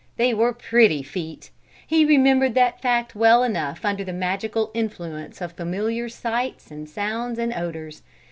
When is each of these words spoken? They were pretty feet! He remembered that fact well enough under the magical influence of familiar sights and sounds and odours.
They 0.17 0.33
were 0.33 0.51
pretty 0.51 1.03
feet! 1.03 1.51
He 1.85 2.05
remembered 2.05 2.55
that 2.55 2.81
fact 2.81 3.13
well 3.13 3.43
enough 3.43 3.85
under 3.85 4.03
the 4.03 4.11
magical 4.11 4.71
influence 4.73 5.41
of 5.41 5.51
familiar 5.51 6.09
sights 6.09 6.71
and 6.71 6.89
sounds 6.89 7.37
and 7.37 7.53
odours. 7.53 8.01